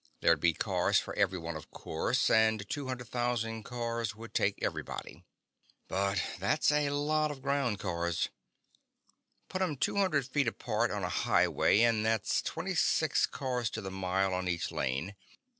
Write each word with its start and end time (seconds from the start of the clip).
There'd 0.21 0.39
be 0.39 0.53
cars 0.55 0.97
for 0.97 1.15
everyone, 1.15 1.55
of 1.55 1.69
course, 1.69 2.31
and 2.31 2.67
two 2.67 2.87
hundred 2.87 3.09
thousand 3.09 3.61
cars 3.65 4.15
would 4.15 4.33
take 4.33 4.57
everybody. 4.63 5.25
But 5.87 6.19
that's 6.39 6.71
a 6.71 6.89
lot 6.89 7.29
of 7.29 7.43
ground 7.43 7.77
cars! 7.77 8.29
Put 9.47 9.61
'em 9.61 9.77
two 9.77 9.97
hundred 9.97 10.25
feet 10.25 10.47
apart 10.47 10.89
on 10.89 11.03
a 11.03 11.09
highway, 11.09 11.81
and 11.81 12.03
that's 12.03 12.41
twenty 12.41 12.73
six 12.73 13.27
cars 13.27 13.69
to 13.69 13.79
the 13.81 13.91
mile 13.91 14.33
on 14.33 14.47
each 14.47 14.71
lane. 14.71 15.13